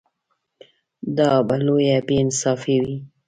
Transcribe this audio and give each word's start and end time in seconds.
دا 1.17 1.31
به 1.47 1.55
لویه 1.65 1.97
بې 2.07 2.15
انصافي 2.23 2.77
وي. 2.83 2.97